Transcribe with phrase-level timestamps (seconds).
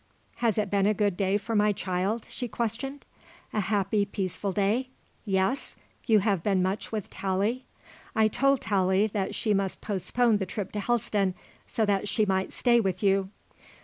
[0.37, 3.05] "Has it been a good day for my child?" she questioned;
[3.53, 4.89] "a happy, peaceful day?
[5.25, 5.75] Yes?
[6.07, 7.65] You have been much with Tallie?
[8.15, 11.35] I told Tallie that she must postpone the trip to Helston
[11.67, 13.29] so that she might stay with you."